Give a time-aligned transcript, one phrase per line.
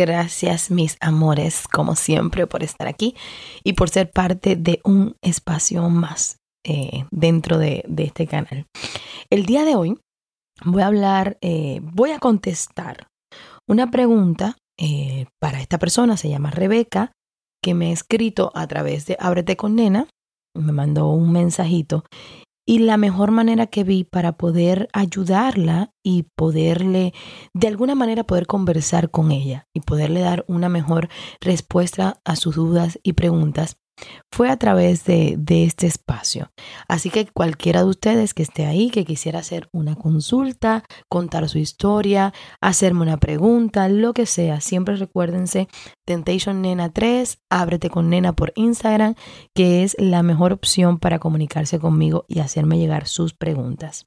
[0.00, 3.14] Gracias mis amores, como siempre, por estar aquí
[3.62, 8.64] y por ser parte de un espacio más eh, dentro de, este canal.
[9.28, 10.00] El día de hoy
[10.64, 13.08] voy a hablar, eh, voy a contestar
[13.68, 17.12] una pregunta eh, para esta persona, se llama Rebeca,
[17.62, 20.08] que me ha escrito a través de Ábrete con Nena,
[20.56, 22.04] me mandó un mensajito
[22.70, 27.12] y la mejor manera que vi para poder ayudarla y poderle,
[27.52, 31.08] de alguna manera, poder conversar con ella y poderle dar una mejor
[31.40, 33.79] respuesta a sus dudas y preguntas
[34.32, 36.50] fue a través de, este espacio.
[36.88, 41.58] Así que cualquiera de ustedes que esté ahí, que quisiera hacer una consulta, contar su
[41.58, 45.68] historia, hacerme una pregunta, lo que sea, siempre recuérdense
[46.06, 49.14] Temptation Nena 3, ábrete con Nena por Instagram,
[49.54, 54.06] que es la mejor opción para comunicarse conmigo y hacerme llegar sus preguntas.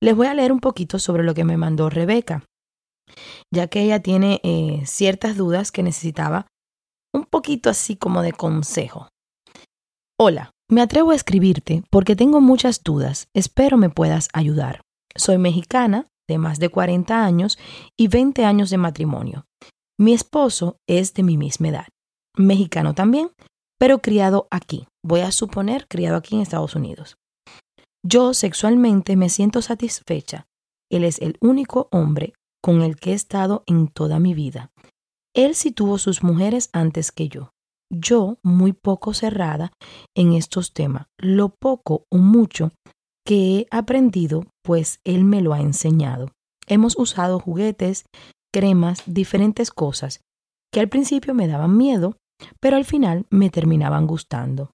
[0.00, 2.44] Les voy a leer un poquito sobre lo que me mandó Rebeca,
[3.50, 6.46] ya que ella tiene eh, ciertas dudas que necesitaba
[7.12, 9.08] un poquito así como de consejo.
[10.24, 13.26] Hola, me atrevo a escribirte porque tengo muchas dudas.
[13.34, 14.82] Espero me puedas ayudar.
[15.16, 17.58] Soy mexicana, de más de 40 años
[17.98, 19.46] y 20 años de matrimonio.
[19.98, 21.86] Mi esposo es de mi misma edad.
[22.36, 23.32] Mexicano también,
[23.80, 24.86] pero criado aquí.
[25.04, 27.16] Voy a suponer criado aquí en Estados Unidos.
[28.06, 30.46] Yo sexualmente me siento satisfecha.
[30.88, 32.32] Él es el único hombre
[32.62, 34.70] con el que he estado en toda mi vida.
[35.34, 37.50] Él sí tuvo sus mujeres antes que yo
[37.92, 39.72] yo muy poco cerrada
[40.16, 41.06] en estos temas.
[41.18, 42.72] Lo poco o mucho
[43.24, 46.30] que he aprendido, pues él me lo ha enseñado.
[46.66, 48.04] Hemos usado juguetes,
[48.52, 50.20] cremas, diferentes cosas
[50.72, 52.16] que al principio me daban miedo,
[52.60, 54.70] pero al final me terminaban gustando.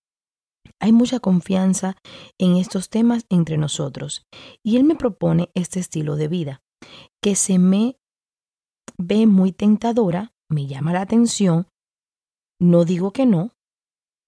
[0.80, 1.96] Hay mucha confianza
[2.38, 4.22] en estos temas entre nosotros
[4.64, 6.60] y él me propone este estilo de vida
[7.20, 7.96] que se me
[8.96, 11.66] ve muy tentadora, me llama la atención,
[12.60, 13.52] no digo que no,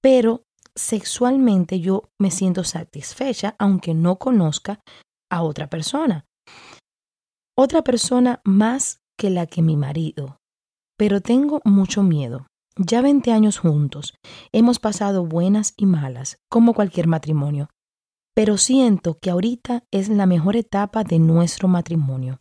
[0.01, 4.81] pero sexualmente yo me siento satisfecha aunque no conozca
[5.31, 6.27] a otra persona.
[7.57, 10.39] Otra persona más que la que mi marido.
[10.97, 12.47] Pero tengo mucho miedo.
[12.77, 14.15] Ya 20 años juntos.
[14.53, 17.69] Hemos pasado buenas y malas, como cualquier matrimonio.
[18.35, 22.41] Pero siento que ahorita es la mejor etapa de nuestro matrimonio.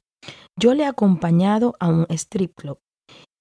[0.58, 2.80] Yo le he acompañado a un strip club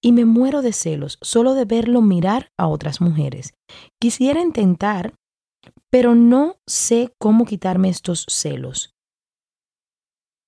[0.01, 3.53] y me muero de celos solo de verlo mirar a otras mujeres.
[3.99, 5.13] Quisiera intentar,
[5.89, 8.93] pero no sé cómo quitarme estos celos.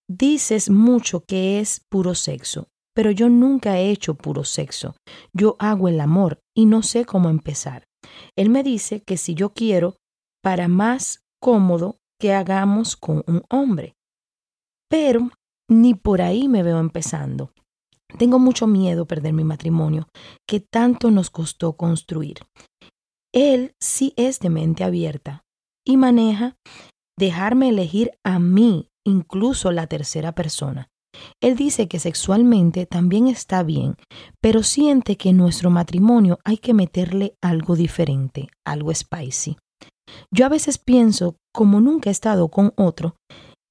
[0.10, 4.96] Dices mucho que es puro sexo, pero yo nunca he hecho puro sexo.
[5.34, 7.86] Yo hago el amor y no sé cómo empezar.
[8.36, 9.96] Él me dice que si yo quiero,
[10.42, 13.96] para más cómodo que hagamos con un hombre.
[14.90, 15.30] Pero
[15.70, 17.54] ni por ahí me veo empezando.
[18.18, 20.08] Tengo mucho miedo perder mi matrimonio,
[20.48, 22.40] que tanto nos costó construir.
[23.34, 25.44] Él sí es de mente abierta
[25.86, 26.56] y maneja
[27.18, 30.90] dejarme elegir a mí, incluso la tercera persona.
[31.42, 33.96] Él dice que sexualmente también está bien,
[34.42, 39.58] pero siente que en nuestro matrimonio hay que meterle algo diferente, algo spicy.
[40.34, 43.16] Yo a veces pienso, como nunca he estado con otro,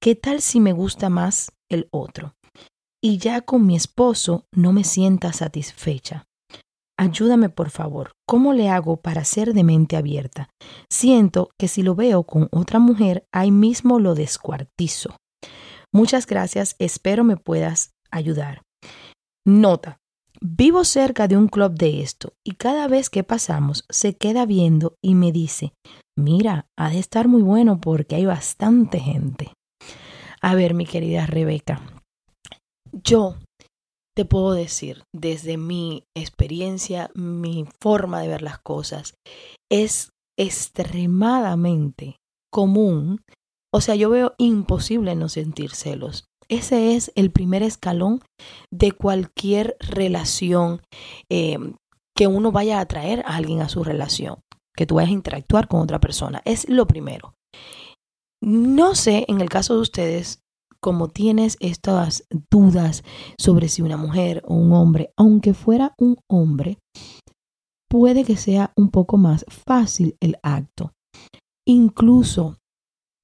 [0.01, 2.33] ¿qué tal si me gusta más el otro?
[3.03, 6.25] Y ya con mi esposo no me sienta satisfecha.
[6.97, 10.49] Ayúdame por favor, ¿cómo le hago para ser de mente abierta?
[10.87, 15.15] Siento que si lo veo con otra mujer, ahí mismo lo descuartizo.
[15.91, 18.61] Muchas gracias, espero me puedas ayudar.
[19.47, 19.97] Nota,
[20.39, 24.93] vivo cerca de un club de esto y cada vez que pasamos se queda viendo
[25.01, 25.73] y me dice,
[26.15, 29.53] mira, ha de estar muy bueno porque hay bastante gente.
[30.39, 31.81] A ver, mi querida Rebeca,
[32.91, 33.37] yo
[34.15, 39.15] te puedo decir, desde mi experiencia, mi forma de ver las cosas,
[39.71, 42.17] es extremadamente
[42.51, 43.21] común.
[43.73, 46.25] O sea, yo veo imposible no sentir celos.
[46.49, 48.21] Ese es el primer escalón
[48.71, 50.81] de cualquier relación
[51.31, 51.57] eh,
[52.15, 54.41] que uno vaya a atraer a alguien a su relación,
[54.75, 56.41] que tú vayas a interactuar con otra persona.
[56.43, 57.35] Es lo primero.
[58.43, 60.41] No sé, en el caso de ustedes,
[60.81, 63.03] como tienes estas dudas
[63.37, 66.77] sobre si una mujer o un hombre, aunque fuera un hombre,
[67.89, 70.93] puede que sea un poco más fácil el acto.
[71.67, 72.57] Incluso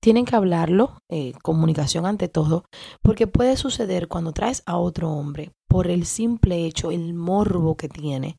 [0.01, 2.65] tienen que hablarlo, eh, comunicación ante todo,
[3.01, 7.89] porque puede suceder cuando traes a otro hombre, por el simple hecho, el morbo que
[7.89, 8.38] tiene,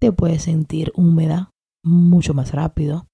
[0.00, 1.50] te puedes sentir húmeda
[1.84, 3.06] mucho más rápido,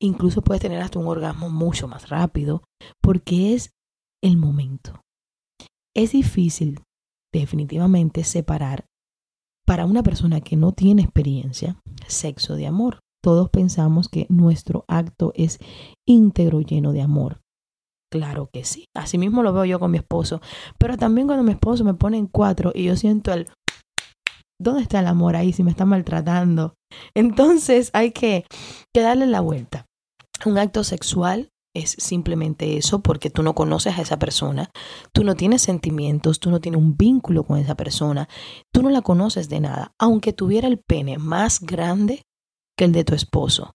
[0.00, 2.62] incluso puedes tener hasta un orgasmo mucho más rápido,
[3.02, 3.70] porque es
[4.26, 5.00] el momento.
[5.94, 6.80] Es difícil
[7.32, 8.86] definitivamente separar
[9.66, 15.32] para una persona que no tiene experiencia sexo de amor todos pensamos que nuestro acto
[15.34, 15.58] es
[16.06, 17.40] íntegro, lleno de amor.
[18.08, 18.84] Claro que sí.
[18.94, 20.40] Así mismo lo veo yo con mi esposo.
[20.78, 23.48] Pero también cuando mi esposo me pone en cuatro y yo siento el...
[24.60, 26.74] ¿Dónde está el amor ahí si me está maltratando?
[27.16, 28.46] Entonces hay que,
[28.94, 29.86] que darle la vuelta.
[30.44, 34.70] Un acto sexual es simplemente eso porque tú no conoces a esa persona,
[35.12, 38.28] tú no tienes sentimientos, tú no tienes un vínculo con esa persona,
[38.72, 39.92] tú no la conoces de nada.
[39.98, 42.22] Aunque tuviera el pene más grande,
[42.76, 43.72] que el de tu esposo.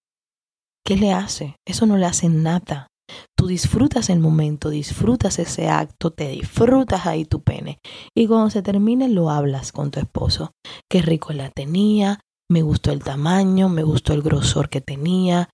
[0.85, 1.55] ¿Qué le hace?
[1.65, 2.87] Eso no le hace nada.
[3.35, 7.79] Tú disfrutas el momento, disfrutas ese acto, te disfrutas ahí tu pene.
[8.15, 10.51] Y cuando se termine lo hablas con tu esposo.
[10.89, 12.19] Qué rico la tenía,
[12.49, 15.49] me gustó el tamaño, me gustó el grosor que tenía.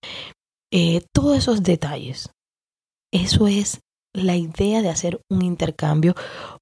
[0.72, 2.30] Eh, todos esos detalles.
[3.12, 3.82] Eso es
[4.14, 6.16] la idea de hacer un intercambio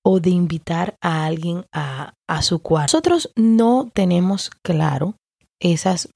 [0.04, 2.98] o de invitar a alguien a, a su cuarto.
[2.98, 5.16] Nosotros no tenemos claro
[5.62, 6.10] esas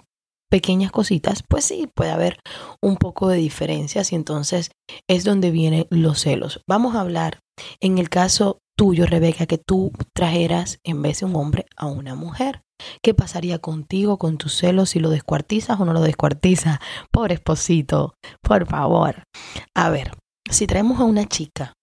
[0.49, 2.39] pequeñas cositas, pues sí, puede haber
[2.81, 4.71] un poco de diferencias y entonces
[5.07, 6.61] es donde vienen los celos.
[6.67, 7.39] Vamos a hablar
[7.79, 12.15] en el caso tuyo, Rebeca, que tú trajeras en vez de un hombre a una
[12.15, 12.63] mujer.
[13.03, 16.79] ¿Qué pasaría contigo, con tus celos, si lo descuartizas o no lo descuartizas?
[17.11, 19.23] Pobre esposito, por favor.
[19.75, 20.11] A ver,
[20.49, 21.73] si traemos a una chica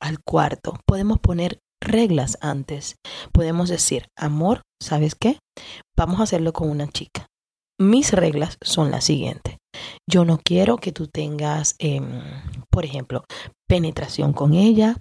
[0.00, 2.96] al cuarto, podemos poner reglas antes.
[3.32, 5.38] Podemos decir, amor, ¿sabes qué?
[5.96, 7.30] Vamos a hacerlo con una chica
[7.80, 9.56] mis reglas son las siguientes.
[10.06, 12.22] Yo no quiero que tú tengas, em,
[12.70, 13.24] por ejemplo,
[13.70, 14.96] penetración con ella,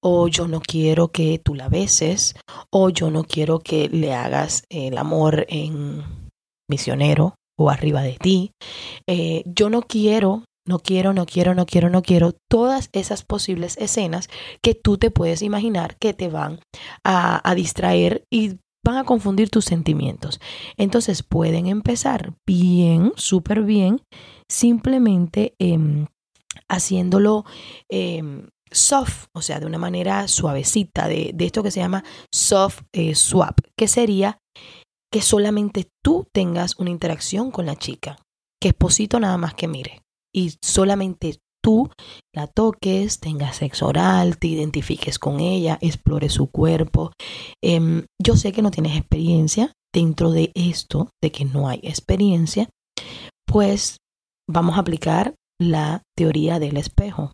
[0.00, 2.34] o yo no quiero que tú la beses,
[2.70, 6.02] o yo no quiero que le hagas el amor en
[6.66, 8.52] misionero o arriba de ti.
[9.06, 13.76] Eh, yo no quiero, no quiero, no quiero, no quiero, no quiero todas esas posibles
[13.76, 14.30] escenas
[14.62, 16.60] que tú te puedes imaginar que te van
[17.04, 20.40] a, a distraer y van a confundir tus sentimientos.
[20.78, 24.00] Entonces pueden empezar bien, súper bien,
[24.48, 26.06] simplemente em,
[26.68, 27.44] haciéndolo
[27.90, 33.14] em, soft, o sea, de una manera suavecita, de, esto que se llama soft eh,
[33.14, 34.38] swap, que sería
[35.12, 38.18] que solamente tú tengas una interacción con la chica,
[38.60, 40.02] que esposito nada más que mire,
[40.34, 41.88] y solamente tú
[42.34, 47.12] la toques, tengas sexo oral, te identifiques con ella, explores su cuerpo.
[47.62, 52.68] Em, yo sé que no tienes experiencia dentro de esto, de que no hay experiencia,
[53.46, 53.98] pues
[54.50, 57.32] vamos a aplicar la teoría del espejo.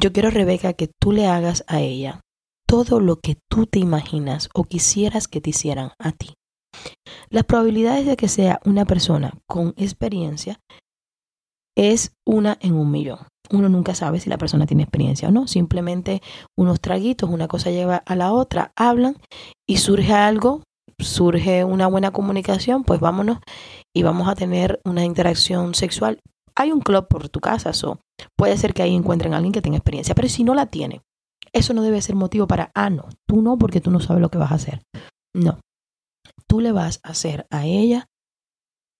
[0.00, 2.20] Yo quiero, Rebeca, que tú le hagas a ella
[2.66, 6.34] todo lo que tú te imaginas o quisieras que te hicieran a ti.
[7.28, 10.58] Las probabilidades de que sea una persona con experiencia
[11.76, 15.46] es una en un millón uno nunca sabe si la persona tiene experiencia o no.
[15.46, 16.22] Simplemente
[16.56, 19.16] unos traguitos, una cosa lleva a la otra, hablan
[19.68, 20.62] y surge algo,
[20.98, 23.38] surge una buena comunicación, pues vámonos
[23.94, 26.18] y vamos a tener una interacción sexual.
[26.54, 28.00] Hay un club por tu casa, so
[28.36, 31.02] puede ser que ahí encuentren a alguien que tenga experiencia, pero si no la tiene,
[31.52, 34.30] eso no debe ser motivo para, ah, no, tú no, porque tú no sabes lo
[34.30, 34.82] que vas a hacer.
[35.34, 35.60] No,
[36.46, 38.06] tú le vas a hacer a ella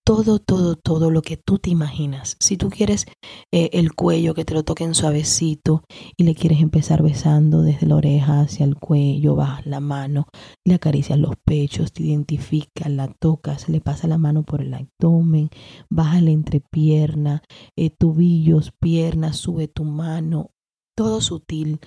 [0.04, 2.36] todo, todo, todo lo que tú te imaginas.
[2.40, 3.06] Si tú quieres
[3.52, 5.84] eh, el cuello que te lo toquen suavecito
[6.16, 10.26] y le quieres empezar besando desde la oreja hacia el cuello, bajas la mano,
[10.64, 15.50] le acaricias los pechos, te identificas, la tocas, le pasa la mano por el abdomen,
[15.88, 17.42] baja la entrepierna,
[17.76, 20.50] eh, tubillos, piernas, sube tu mano,
[20.96, 21.80] todo sutil,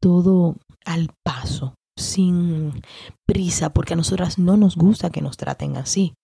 [0.00, 0.56] todo
[0.86, 2.72] al paso, sin
[3.26, 6.14] prisa, porque a nosotras no nos gusta que nos traten así.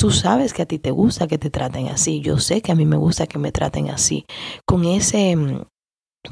[0.00, 2.22] Tú sabes que a ti te gusta que te traten así.
[2.22, 4.24] Yo sé que a mí me gusta que me traten así.
[4.66, 5.64] Con ese mm,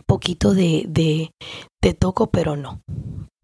[0.07, 1.33] poquito de, de
[1.79, 2.81] te toco, pero no.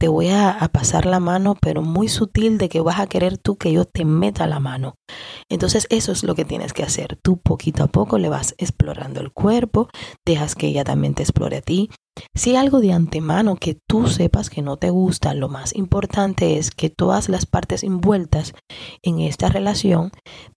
[0.00, 3.36] Te voy a, a, pasar la mano, pero muy sutil de que vas a querer
[3.36, 4.94] tú que yo te meta la mano.
[5.50, 7.18] Entonces eso es lo que tienes que hacer.
[7.22, 9.90] Tú poquito a poco le vas explorando el cuerpo,
[10.24, 11.90] dejas que ella también te explore a ti.
[12.34, 16.58] Si hay algo de antemano que tú sepas que no te gusta, lo más importante
[16.58, 18.54] es que todas las partes envueltas
[19.02, 20.10] en esta relación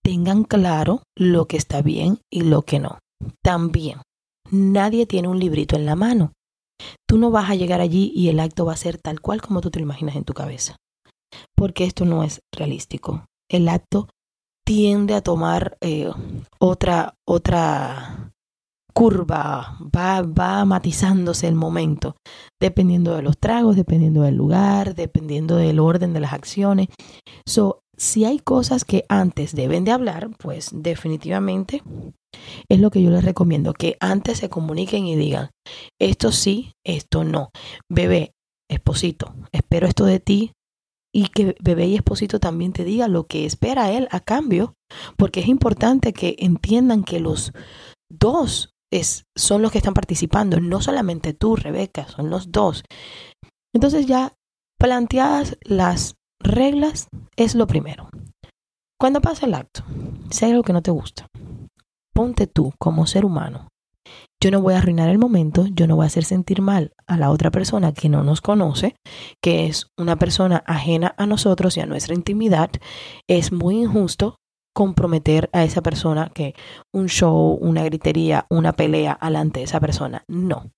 [0.03, 2.99] tengan claro lo que está bien y lo que no.
[3.43, 4.01] También,
[4.51, 6.33] nadie tiene un librito en la mano.
[7.09, 9.61] tú no vas a llegar allí y el acto va a ser tal cual como
[9.61, 10.75] tú te lo imaginas en tu cabeza.
[11.55, 13.25] Porque esto no es realístico.
[13.49, 14.07] El acto
[14.63, 16.11] tiende a tomar eh,
[16.59, 18.31] otra, otra
[18.97, 22.15] curva, va, va matizándose el momento,
[22.59, 26.87] dependiendo de los tragos, dependiendo del lugar, dependiendo del orden de las acciones.
[27.45, 31.83] So, si hay cosas que antes deben de hablar, pues definitivamente
[32.69, 35.51] es lo que yo les recomiendo, que antes se comuniquen y digan,
[36.01, 37.51] esto sí, esto no.
[37.91, 38.31] Bebé,
[38.67, 40.53] esposito, espero esto de ti
[41.13, 44.73] y que bebé y esposito también te diga lo que espera él a cambio,
[45.17, 47.53] porque es importante que entiendan que los
[48.09, 52.83] dos es, son los que están participando, no solamente tú, Rebeca, son los dos.
[53.73, 54.33] Entonces ya
[54.79, 58.09] planteadas las reglas es lo primero.
[58.99, 59.83] Cuando pasa el acto,
[60.31, 61.27] si hay algo que no te gusta,
[62.13, 63.67] ponte tú como ser humano.
[64.41, 67.17] Yo no voy a arruinar el momento, yo no voy a hacer sentir mal a
[67.17, 68.95] la otra persona que no nos conoce,
[69.41, 72.69] que es una persona ajena a nosotros y a nuestra intimidad.
[73.27, 74.37] Es muy injusto
[74.77, 76.53] comprometer a esa persona que
[76.93, 80.23] un show, una gritería, una pelea alante de esa persona.
[80.27, 80.69] No.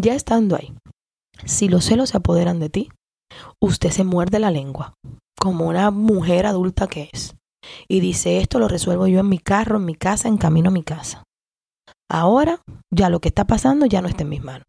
[0.00, 0.72] Ya estando ahí,
[1.44, 2.88] si los celos se apoderan de ti,
[3.60, 4.94] usted se muerde la lengua,
[5.38, 7.36] como una mujer adulta que es,
[7.88, 10.72] y dice, esto lo resuelvo yo en mi carro, en mi casa, en camino a
[10.72, 11.22] mi casa.
[12.10, 14.64] Ahora, ya lo que está pasando ya no está en mis manos.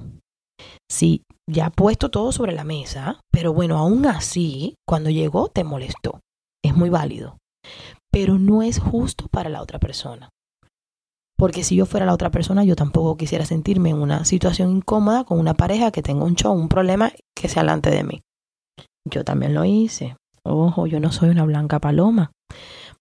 [0.91, 5.63] Sí, ya ha puesto todo sobre la mesa, pero bueno, aún así, cuando llegó te
[5.63, 6.19] molestó.
[6.61, 7.37] Es muy válido
[8.13, 10.29] pero no es justo para la otra persona.
[11.35, 15.23] Porque si yo fuera la otra persona, yo tampoco quisiera sentirme en una situación incómoda
[15.23, 18.21] con una pareja que tenga un show, un problema que sea delante de mí.
[19.09, 20.15] Yo también lo hice.
[20.45, 22.31] Ojo, yo no soy una blanca paloma.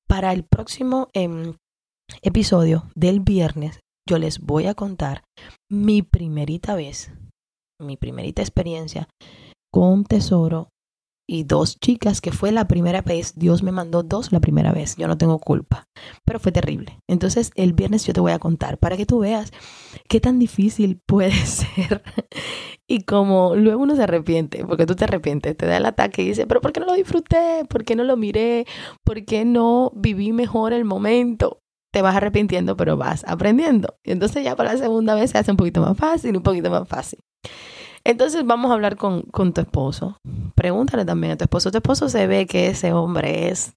[0.09, 1.57] Para el próximo em,
[2.23, 5.25] episodio del viernes, yo les voy a contar
[5.71, 7.13] mi primerita vez,
[7.79, 9.09] mi primerita experiencia
[9.71, 10.69] con Tesoro
[11.27, 14.97] y dos chicas, que fue la primera vez, Dios me mandó dos la primera vez,
[14.97, 15.89] yo no tengo culpa,
[16.25, 16.99] pero fue terrible.
[17.09, 19.53] Entonces el viernes yo te voy a contar para que tú veas
[20.09, 22.03] qué tan difícil puede ser
[22.87, 26.29] y como luego uno se arrepiente, porque tú te arrepientes, te da el ataque y
[26.29, 27.65] dices, pero ¿por qué no lo disfruté?
[27.69, 28.67] ¿Por qué no lo miré?
[29.05, 31.61] ¿Por qué no viví mejor el momento?
[31.93, 33.97] Te vas arrepintiendo, pero vas aprendiendo.
[34.03, 36.71] Y entonces ya para la segunda vez se hace un poquito más fácil, un poquito
[36.71, 37.21] más fácil.
[38.05, 40.17] Entonces vamos a hablar con, con tu esposo.
[40.55, 41.71] Pregúntale también a tu esposo.
[41.71, 43.75] Tu esposo se ve que ese hombre es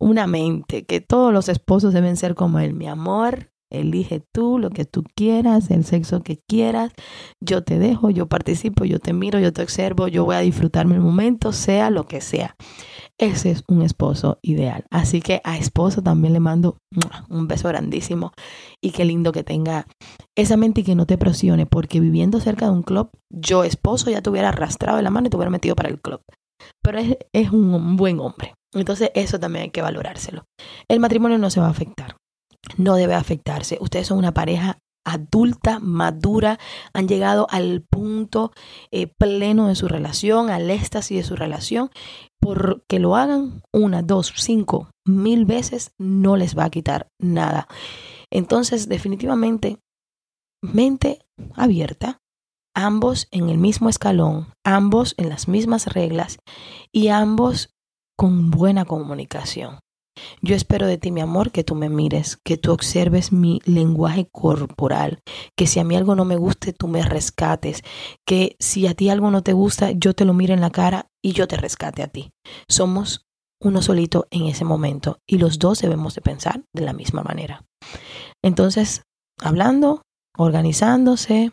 [0.00, 2.74] una mente, que todos los esposos deben ser como él.
[2.74, 6.92] Mi amor, elige tú lo que tú quieras, el sexo que quieras.
[7.40, 10.94] Yo te dejo, yo participo, yo te miro, yo te observo, yo voy a disfrutarme
[10.94, 12.56] el momento, sea lo que sea.
[13.18, 14.84] Ese es un esposo ideal.
[14.90, 16.78] Así que a esposo también le mando
[17.28, 18.32] un beso grandísimo
[18.82, 19.86] y qué lindo que tenga
[20.36, 24.10] esa mente y que no te presione, porque viviendo cerca de un club, yo esposo
[24.10, 26.20] ya te hubiera arrastrado de la mano y te hubiera metido para el club.
[26.82, 28.54] Pero es, es un buen hombre.
[28.74, 30.44] Entonces eso también hay que valorárselo.
[30.88, 32.16] El matrimonio no se va a afectar.
[32.76, 33.78] No debe afectarse.
[33.80, 36.58] Ustedes son una pareja adulta, madura,
[36.92, 38.52] han llegado al punto
[38.90, 41.90] eh, pleno de su relación, al éxtasis de su relación,
[42.40, 47.68] porque lo hagan una, dos, cinco, mil veces, no les va a quitar nada.
[48.30, 49.80] Entonces, definitivamente,
[50.60, 52.20] mente abierta,
[52.74, 56.38] ambos en el mismo escalón, ambos en las mismas reglas
[56.92, 57.74] y ambos
[58.16, 59.78] con buena comunicación.
[60.42, 64.28] Yo espero de ti, mi amor, que tú me mires, que tú observes mi lenguaje
[64.32, 65.20] corporal,
[65.56, 67.82] que si a mí algo no me guste, tú me rescates,
[68.26, 71.06] que si a ti algo no te gusta, yo te lo mire en la cara
[71.22, 72.30] y yo te rescate a ti.
[72.68, 73.26] Somos
[73.60, 77.64] uno solito en ese momento y los dos debemos de pensar de la misma manera.
[78.42, 79.02] Entonces,
[79.40, 80.02] hablando,
[80.36, 81.50] organizándose,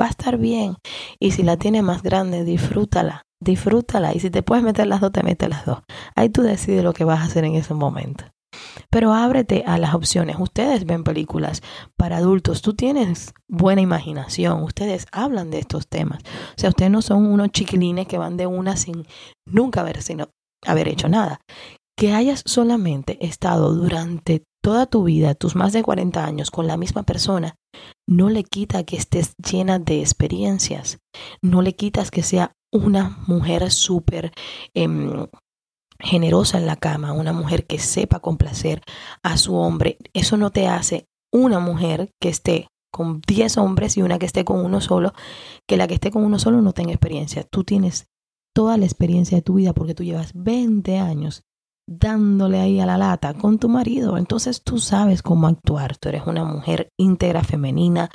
[0.00, 0.76] va a estar bien.
[1.20, 5.12] Y si la tiene más grande, disfrútala disfrútala y si te puedes meter las dos,
[5.12, 5.78] te metes las dos.
[6.16, 8.24] Ahí tú decides lo que vas a hacer en ese momento.
[8.90, 10.36] Pero ábrete a las opciones.
[10.38, 11.62] Ustedes ven películas
[11.96, 16.20] para adultos, tú tienes buena imaginación, ustedes hablan de estos temas.
[16.22, 19.06] O sea, ustedes no son unos chiquilines que van de una sin
[19.46, 20.28] nunca haber, sino,
[20.66, 21.40] haber hecho nada.
[21.96, 26.76] Que hayas solamente estado durante toda tu vida, tus más de 40 años, con la
[26.76, 27.54] misma persona,
[28.08, 30.98] no le quita que estés llena de experiencias,
[31.42, 34.32] no le quitas que sea una mujer súper
[34.74, 35.26] em,
[36.00, 38.82] generosa en la cama, una mujer que sepa complacer
[39.22, 39.96] a su hombre.
[40.12, 44.44] Eso no te hace una mujer que esté con 10 hombres y una que esté
[44.44, 45.12] con uno solo,
[45.68, 47.44] que la que esté con uno solo no tenga experiencia.
[47.44, 48.06] Tú tienes
[48.54, 51.44] toda la experiencia de tu vida porque tú llevas 20 años
[51.86, 54.18] dándole ahí a la lata con tu marido.
[54.18, 55.96] Entonces tú sabes cómo actuar.
[55.96, 58.10] Tú eres una mujer íntegra, femenina,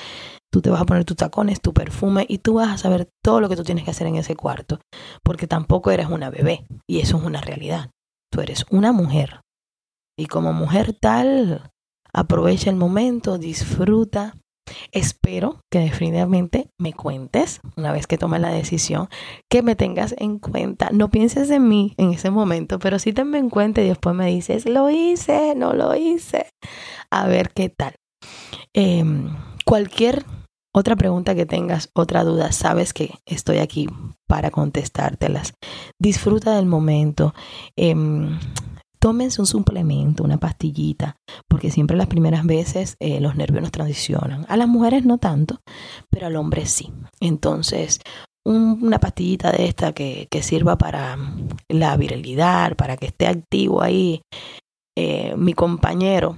[0.52, 3.40] Tú te vas a poner tus tacones, tu perfume y tú vas a saber todo
[3.40, 4.80] lo que tú tienes que hacer en ese cuarto,
[5.24, 7.92] porque tampoco eres una bebé y eso es una realidad.
[8.32, 9.42] Tú eres una mujer
[10.20, 11.72] y como mujer tal,
[12.12, 14.36] aprovecha el momento, disfruta.
[14.92, 19.08] Espero que definitivamente me cuentes, una vez que tomes la decisión,
[19.50, 20.90] que me tengas en cuenta.
[20.92, 24.28] No pienses en mí en ese momento, pero sí tenme en cuenta y después me
[24.28, 26.48] dices, lo hice, no lo hice.
[27.10, 27.96] A ver qué tal.
[28.74, 30.26] Em, cualquier
[30.74, 33.88] otra pregunta que tengas, otra duda, sabes que estoy aquí
[34.28, 35.54] para contestártelas.
[36.00, 37.34] Disfruta del momento.
[37.76, 37.96] Eh,
[39.00, 41.16] tómense un suplemento, una pastillita,
[41.48, 44.46] porque siempre las primeras veces eh, los nervios nos transicionan.
[44.50, 45.62] A las mujeres no tanto,
[46.10, 46.92] pero al hombre sí.
[47.20, 48.02] Entonces,
[48.46, 51.18] una pastillita de esta que, sirva para
[51.68, 54.22] la virilidad, para que esté activo ahí
[54.98, 56.38] eh, mi compañero,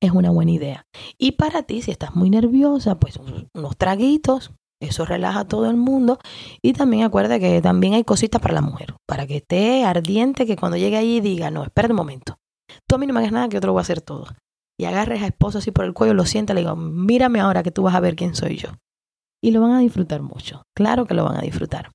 [0.00, 0.86] es una buena idea.
[1.18, 3.18] Y para ti, si estás muy nerviosa, pues
[3.54, 6.18] unos traguitos, eso relaja a todo el mundo.
[6.62, 10.56] Y también acuerda que también hay cositas para la mujer, para que esté ardiente, que
[10.56, 12.36] cuando llegue allí diga, no, espera un momento.
[12.86, 14.26] Tú a mí no me hagas nada, que lo voy a hacer todo.
[14.80, 17.72] Y agarres a esposo así por el cuello, lo sienta, le digo, mírame ahora que
[17.72, 18.68] tú vas a ver quién soy yo.
[19.42, 20.62] Y lo van a disfrutar mucho.
[20.76, 21.90] Claro que lo van a disfrutar.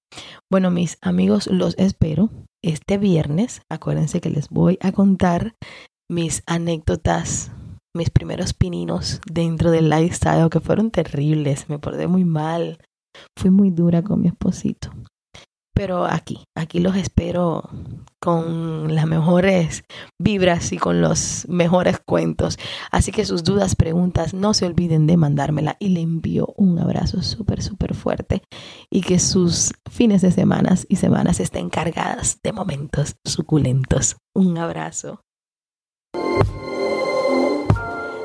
[0.50, 2.30] Bueno, mis amigos, los espero
[2.62, 3.62] este viernes.
[3.70, 5.56] Acuérdense que les voy a contar
[6.10, 7.52] mis anécdotas
[7.94, 11.70] mis primeros pininos dentro del lifestyle que fueron terribles.
[11.70, 12.80] Me porté muy mal.
[13.38, 14.92] Fui muy dura con mi esposito.
[15.76, 17.68] Pero aquí, aquí los espero
[18.22, 19.84] con las mejores
[20.22, 22.60] vibras y con los mejores cuentos.
[22.92, 27.24] Así que sus dudas, preguntas, no se olviden de mandármela y le envío un abrazo
[27.24, 28.44] súper, súper fuerte
[28.92, 34.18] y que sus fines de semanas y semanas estén cargadas de momentos suculentos.
[34.36, 35.22] Un abrazo.